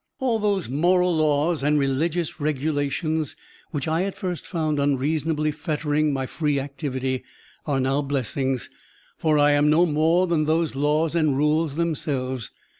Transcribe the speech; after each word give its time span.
All 0.17 0.39
those 0.39 0.67
moral 0.67 1.15
laws 1.15 1.61
and 1.61 1.77
religious 1.77 2.39
regulations 2.41 3.35
which 3.69 3.87
I 3.87 4.01
at 4.03 4.15
first 4.17 4.47
found 4.47 4.79
unreasonably 4.79 5.51
fettering 5.51 6.11
my 6.11 6.25
free 6.25 6.59
activity 6.59 7.23
are 7.67 7.79
now 7.79 8.01
blessings, 8.01 8.71
for 9.15 9.37
I 9.37 9.51
am 9.51 9.69
no 9.69 9.85
more 9.85 10.25
than 10.25 10.45
those 10.45 10.75
laws 10.75 11.13
and 11.13 11.37
rules 11.37 11.75
themselves. 11.75 12.49